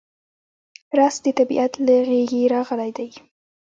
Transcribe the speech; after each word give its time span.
رس 0.97 1.15
د 1.25 1.27
طبیعت 1.39 1.73
له 1.85 1.95
غېږې 2.07 2.41
راغلی 2.53 2.91
دی 2.97 3.09